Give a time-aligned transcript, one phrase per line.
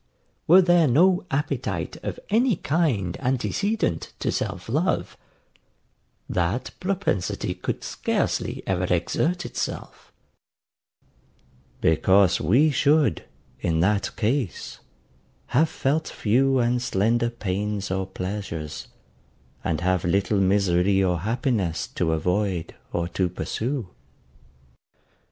[0.47, 5.15] Were there no appetite of any kind antecedent to self love,
[6.27, 10.11] that propensity could scarcely ever exert itself;
[11.81, 13.25] because we should,
[13.59, 14.79] in that case,
[15.53, 18.87] have felt few and slender pains or pleasures,
[19.63, 23.87] and have little misery or happiness to avoid or to pursue.